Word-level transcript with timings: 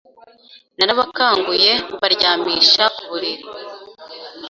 Narabakanguye 0.77 1.71
mbaryamisha 1.95 2.83
kuburiri 2.95 3.45